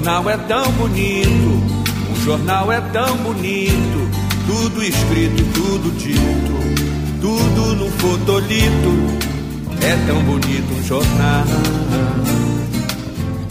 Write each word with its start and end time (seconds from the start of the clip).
Jornal 0.00 0.30
é 0.30 0.36
tão 0.38 0.72
bonito, 0.72 1.28
um 2.10 2.24
jornal 2.24 2.72
é 2.72 2.80
tão 2.80 3.16
bonito, 3.18 4.10
tudo 4.46 4.82
escrito, 4.82 5.44
tudo 5.52 5.90
dito, 5.98 7.20
tudo 7.20 7.74
no 7.76 7.90
fotolito. 7.90 9.30
É 9.82 10.06
tão 10.06 10.22
bonito 10.22 10.72
um 10.72 10.82
jornal. 10.84 11.44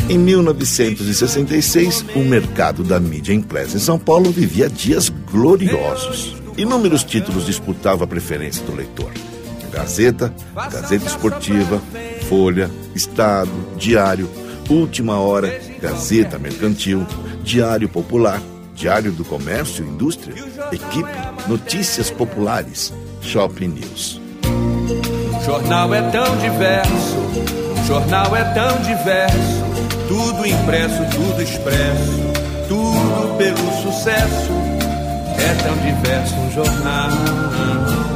Em 0.09 0.17
1966, 0.17 2.05
o 2.15 2.19
mercado 2.19 2.83
da 2.83 2.99
mídia 2.99 3.33
impressa 3.33 3.77
em 3.77 3.79
São 3.79 3.99
Paulo 3.99 4.31
vivia 4.31 4.67
dias 4.67 5.07
gloriosos. 5.31 6.35
Inúmeros 6.57 7.03
títulos 7.03 7.45
disputavam 7.45 8.05
a 8.05 8.07
preferência 8.07 8.65
do 8.65 8.75
leitor. 8.75 9.11
Gazeta, 9.71 10.33
Gazeta 10.55 11.05
Esportiva, 11.05 11.79
Folha, 12.27 12.71
Estado, 12.95 13.51
Diário, 13.77 14.27
Última 14.69 15.19
Hora, 15.19 15.59
Gazeta 15.81 16.37
Mercantil, 16.37 17.05
Diário 17.43 17.89
Popular, 17.89 18.39
Diário 18.75 19.11
do 19.11 19.25
Comércio 19.25 19.83
e 19.83 19.89
Indústria, 19.89 20.35
Equipe, 20.71 21.09
Notícias 21.47 22.11
Populares, 22.11 22.93
Shopping 23.21 23.69
News. 23.69 24.21
O 25.37 25.43
jornal 25.43 25.93
é 25.93 26.01
tão 26.11 26.37
diverso, 26.37 27.17
o 27.81 27.87
jornal 27.87 28.35
é 28.35 28.43
tão 28.53 28.79
diverso, 28.83 29.65
tudo 30.07 30.45
impresso, 30.45 31.03
tudo 31.15 31.41
expresso, 31.41 32.67
tudo 32.67 33.37
pelo 33.37 33.71
sucesso. 33.81 34.51
É 35.39 35.53
tão 35.63 35.75
diverso 35.77 36.35
um 36.35 36.51
jornal. 36.51 38.08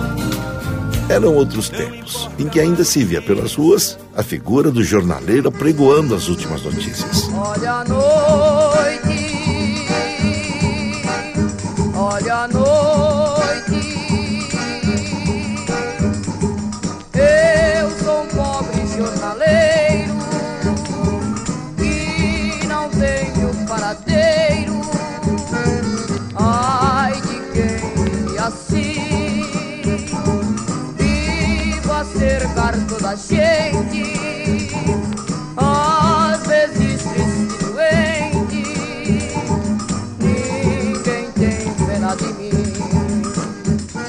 Eram 1.09 1.35
outros 1.35 1.69
tempos, 1.69 2.29
em 2.39 2.47
que 2.47 2.59
ainda 2.59 2.83
se 2.83 3.03
via 3.03 3.21
pelas 3.21 3.53
ruas 3.55 3.97
a 4.15 4.23
figura 4.23 4.71
do 4.71 4.83
jornaleiro 4.83 5.51
pregoando 5.51 6.15
as 6.15 6.27
últimas 6.27 6.63
notícias. 6.63 7.29
Olha 7.33 7.71
a 7.71 7.83
noite, 7.83 9.37
olha 11.95 12.35
a 12.35 12.47
noite. 12.47 13.12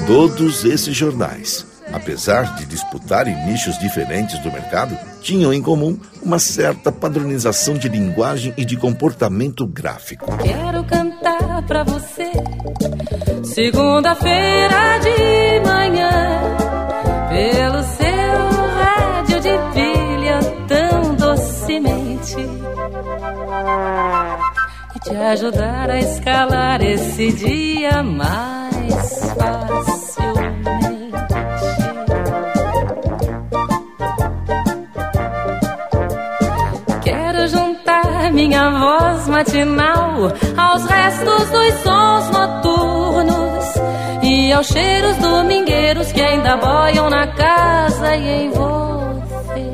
Todos 0.07 0.63
esses 0.63 0.95
jornais, 0.95 1.65
apesar 1.91 2.55
de 2.55 2.65
disputarem 2.67 3.35
nichos 3.47 3.75
diferentes 3.79 4.37
do 4.39 4.51
mercado, 4.51 4.95
tinham 5.19 5.51
em 5.51 5.63
comum 5.63 5.97
uma 6.21 6.37
certa 6.37 6.91
padronização 6.91 7.73
de 7.73 7.89
linguagem 7.89 8.53
e 8.55 8.63
de 8.63 8.77
comportamento 8.77 9.65
gráfico. 9.65 10.37
Quero 10.37 10.83
cantar 10.83 11.63
pra 11.63 11.83
você, 11.83 12.31
segunda-feira 13.43 14.99
de 14.99 15.67
manhã, 15.67 16.11
pelo 17.29 17.83
seu 17.83 18.59
rádio 18.75 19.41
de 19.41 19.57
pilha 19.73 20.39
tão 20.67 21.15
docemente. 21.15 22.37
E 24.95 24.99
te 24.99 25.15
ajudar 25.15 25.89
a 25.89 25.99
escalar 25.99 26.81
esse 26.83 27.31
dia 27.31 28.03
mais 28.03 29.33
facilmente. 29.35 29.74
Minha 38.35 38.69
voz 38.69 39.27
matinal 39.29 40.29
aos 40.57 40.85
restos 40.85 41.49
dos 41.49 41.73
sons 41.75 42.29
noturnos 42.31 43.65
e 44.21 44.51
aos 44.51 44.67
cheiros 44.67 45.15
domingueiros 45.17 46.11
que 46.11 46.21
ainda 46.21 46.57
boiam 46.57 47.09
na 47.09 47.27
casa 47.27 48.15
e 48.17 48.27
em 48.27 48.49
você. 49.55 49.71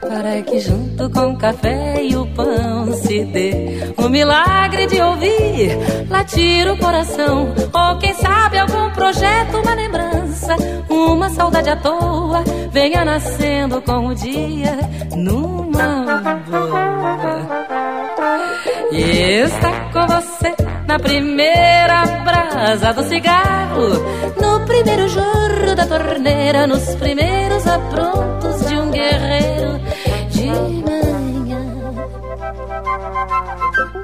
Para 0.00 0.42
que 0.42 0.60
junto 0.60 1.10
com 1.10 1.32
o 1.32 1.36
café 1.36 2.02
e 2.02 2.16
o 2.16 2.26
pão 2.34 2.92
se 2.92 3.24
dê 3.24 3.92
o 3.96 4.08
milagre 4.08 4.86
de 4.86 5.00
ouvir 5.00 6.06
latir 6.08 6.70
o 6.70 6.76
coração. 6.76 7.54
Ou 7.72 7.98
quem 7.98 8.14
sabe 8.14 8.58
algum 8.58 8.90
projeto, 8.90 9.58
uma 9.58 9.74
lembrança, 9.74 10.56
uma 10.88 11.30
saudade 11.30 11.70
à 11.70 11.76
toa 11.76 12.44
venha 12.70 13.04
nascendo 13.04 13.80
com 13.82 14.08
o 14.08 14.14
dia 14.14 14.78
numa 15.16 16.40
boa. 16.48 17.66
E 18.92 19.00
está 19.42 19.90
com 19.92 20.06
você 20.06 20.75
na 20.86 20.98
primeira 20.98 22.04
brasa 22.24 22.92
do 22.92 23.02
cigarro, 23.04 23.88
no 24.40 24.64
primeiro 24.66 25.08
jorro 25.08 25.74
da 25.74 25.86
torneira, 25.86 26.66
nos 26.66 26.94
primeiros 26.96 27.66
aprontos 27.66 28.66
de 28.68 28.76
um 28.76 28.90
guerreiro 28.90 29.80
de 30.30 30.46
manhã. 30.46 31.64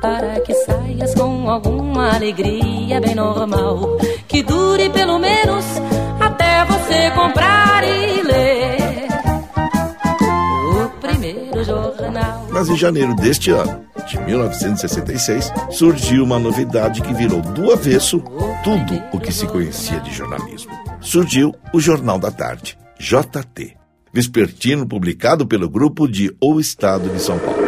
Para 0.01 0.41
que 0.41 0.55
saias 0.55 1.15
com 1.15 1.49
alguma 1.49 2.15
alegria 2.15 3.01
bem 3.01 3.15
normal, 3.15 3.97
que 4.27 4.43
dure 4.43 4.91
pelo 4.91 5.19
menos 5.19 5.65
até 6.21 6.65
você 6.65 7.11
comprar 7.13 7.85
e 7.85 8.23
ler 8.23 9.09
o 10.75 10.89
primeiro 11.01 11.65
jornal. 11.65 12.47
Mas 12.51 12.69
em 12.69 12.77
janeiro 12.77 13.15
deste 13.15 13.51
ano, 13.51 13.85
de 14.13 14.21
1966, 14.21 15.51
surgiu 15.71 16.23
uma 16.23 16.39
novidade 16.39 17.01
que 17.01 17.15
virou 17.15 17.41
do 17.41 17.73
avesso 17.73 18.21
tudo 18.63 19.03
o 19.11 19.19
que 19.19 19.33
se 19.33 19.47
conhecia 19.47 20.01
de 20.01 20.13
jornalismo. 20.13 20.73
Surgiu 21.01 21.55
o 21.73 21.81
Jornal 21.81 22.19
da 22.19 22.31
Tarde, 22.31 22.77
JT, 22.99 23.75
vespertino 24.13 24.87
publicado 24.87 25.47
pelo 25.47 25.69
grupo 25.69 26.07
de 26.07 26.35
O 26.41 26.61
Estado 26.61 27.09
de 27.09 27.21
São 27.21 27.39
Paulo. 27.39 27.63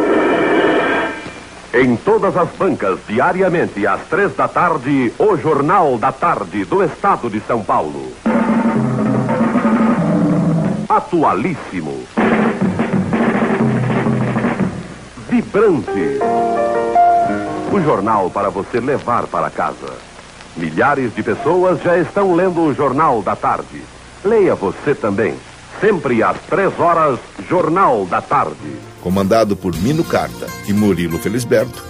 Em 1.73 1.95
todas 1.97 2.37
as 2.37 2.49
bancas, 2.51 2.99
diariamente 3.07 3.85
às 3.87 4.01
três 4.07 4.33
da 4.35 4.47
tarde, 4.47 5.11
o 5.17 5.35
Jornal 5.35 5.97
da 5.97 6.11
Tarde 6.11 6.63
do 6.63 6.83
Estado 6.83 7.27
de 7.29 7.39
São 7.41 7.63
Paulo. 7.63 8.13
Atualíssimo. 10.87 11.94
Vibrante. 15.35 16.17
O 17.69 17.81
jornal 17.81 18.29
para 18.29 18.49
você 18.49 18.79
levar 18.79 19.27
para 19.27 19.49
casa. 19.49 19.93
Milhares 20.55 21.13
de 21.13 21.21
pessoas 21.21 21.81
já 21.83 21.97
estão 21.97 22.33
lendo 22.33 22.61
o 22.61 22.73
Jornal 22.73 23.21
da 23.21 23.35
Tarde. 23.35 23.83
Leia 24.23 24.55
você 24.55 24.95
também. 24.95 25.35
Sempre 25.81 26.23
às 26.23 26.37
três 26.49 26.71
horas, 26.79 27.19
Jornal 27.49 28.05
da 28.05 28.21
Tarde. 28.21 28.55
Comandado 29.01 29.57
por 29.57 29.75
Mino 29.75 30.05
Carta 30.05 30.47
e 30.69 30.71
Murilo 30.71 31.17
Felisberto, 31.17 31.83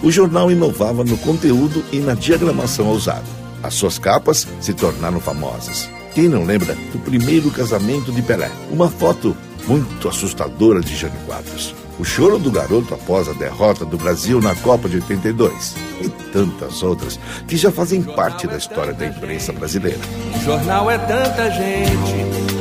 o 0.00 0.08
jornal 0.08 0.48
inovava 0.48 1.02
no 1.02 1.18
conteúdo 1.18 1.84
e 1.90 1.98
na 1.98 2.14
diagramação 2.14 2.86
ousada. 2.86 3.26
As 3.64 3.74
suas 3.74 3.98
capas 3.98 4.46
se 4.60 4.72
tornaram 4.72 5.18
famosas. 5.18 5.90
Quem 6.14 6.28
não 6.28 6.44
lembra 6.44 6.74
do 6.92 6.98
primeiro 6.98 7.50
casamento 7.50 8.12
de 8.12 8.20
Pelé? 8.20 8.50
Uma 8.70 8.90
foto 8.90 9.34
muito 9.66 10.08
assustadora 10.08 10.80
de 10.80 10.94
Jânio 10.94 11.18
Quadros. 11.24 11.74
O 11.98 12.04
choro 12.04 12.38
do 12.38 12.50
garoto 12.50 12.92
após 12.92 13.28
a 13.28 13.32
derrota 13.32 13.86
do 13.86 13.96
Brasil 13.96 14.38
na 14.40 14.54
Copa 14.56 14.90
de 14.90 14.96
82 14.96 15.74
e 16.02 16.08
tantas 16.30 16.82
outras 16.82 17.18
que 17.48 17.56
já 17.56 17.70
fazem 17.70 18.02
parte 18.02 18.46
da 18.46 18.58
história 18.58 18.92
da 18.92 19.06
imprensa 19.06 19.52
brasileira. 19.52 20.00
O 20.36 20.44
jornal 20.44 20.90
é 20.90 20.98
tanta 20.98 21.50
gente, 21.50 22.14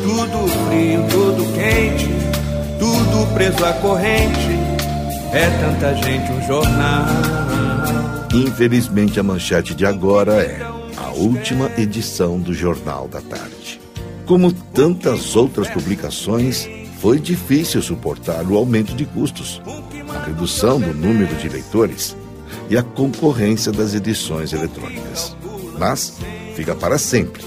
tudo 0.04 0.48
frio, 0.68 1.06
tudo 1.10 1.54
quente, 1.54 2.10
tudo 2.80 3.34
preso 3.34 3.66
à 3.66 3.74
corrente. 3.74 4.60
É 5.34 5.50
tanta 5.60 5.96
gente 5.96 6.32
um 6.32 6.48
jornal. 6.48 7.06
Infelizmente, 8.34 9.20
a 9.20 9.24
manchete 9.24 9.76
de 9.76 9.86
agora 9.86 10.36
é 10.36 10.71
última 11.22 11.72
edição 11.78 12.40
do 12.40 12.52
Jornal 12.52 13.08
da 13.08 13.22
Tarde. 13.22 13.80
Como 14.26 14.52
tantas 14.52 15.36
outras 15.36 15.70
publicações, 15.70 16.68
foi 17.00 17.20
difícil 17.20 17.82
suportar 17.82 18.44
o 18.46 18.58
aumento 18.58 18.96
de 18.96 19.06
custos, 19.06 19.62
a 20.10 20.26
redução 20.26 20.80
do 20.80 20.94
número 20.94 21.36
de 21.36 21.48
leitores 21.48 22.18
e 22.70 22.78
a 22.78 22.82
concorrência 22.82 23.72
das 23.72 23.94
edições 23.94 24.52
eletrônicas. 24.52 25.36
Mas 25.78 26.18
fica 26.56 26.74
para 26.74 26.98
sempre 26.98 27.44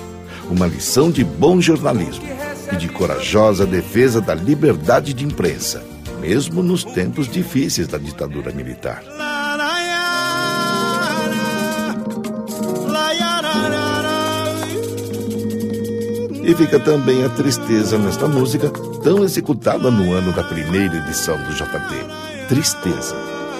uma 0.48 0.66
lição 0.66 1.10
de 1.10 1.24
bom 1.24 1.60
jornalismo 1.60 2.24
e 2.72 2.76
de 2.76 2.88
corajosa 2.88 3.66
defesa 3.66 4.20
da 4.20 4.34
liberdade 4.34 5.12
de 5.12 5.24
imprensa, 5.24 5.82
mesmo 6.20 6.62
nos 6.62 6.84
tempos 6.84 7.28
difíceis 7.28 7.88
da 7.88 7.98
ditadura 7.98 8.52
militar. 8.52 9.02
E 16.46 16.54
fica 16.54 16.78
também 16.78 17.24
a 17.24 17.28
tristeza 17.30 17.96
nesta 17.96 18.28
música, 18.28 18.70
tão 19.02 19.24
executada 19.24 19.90
no 19.90 20.12
ano 20.12 20.30
da 20.30 20.44
primeira 20.44 20.94
edição 20.96 21.38
do 21.38 21.54
JT. 21.54 22.46
Tristeza, 22.48 23.16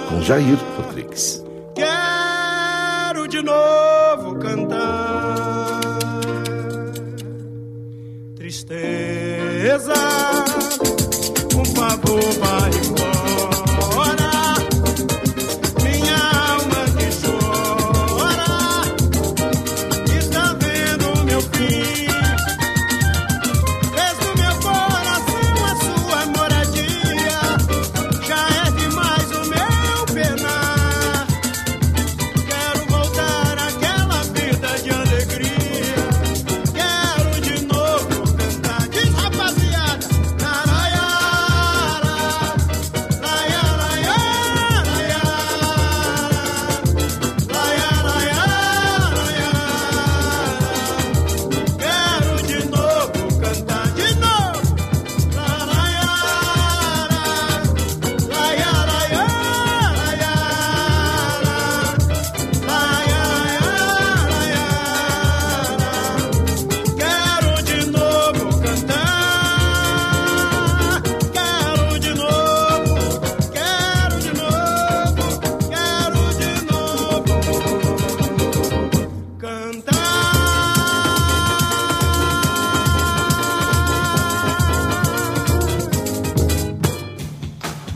com 0.07 0.21
Jair 0.21 0.55
Rodrigues. 0.77 1.43
Quero 1.73 3.27
de 3.27 3.41
novo 3.41 4.35
cantar. 4.35 5.79
Tristeza, 8.35 9.93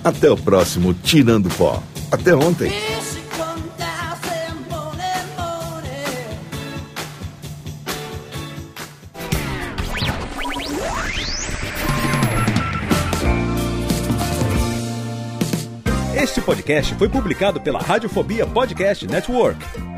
Até 0.10 0.28
o 0.28 0.36
próximo 0.36 0.92
Tirando 0.92 1.50
Pó. 1.56 1.84
Até 2.12 2.34
ontem. 2.34 2.72
Este 16.16 16.42
podcast 16.42 16.96
foi 16.96 17.08
publicado 17.08 17.62
pela 17.62 17.78
Radiofobia 17.78 18.48
Podcast 18.48 19.06
Network. 19.06 19.64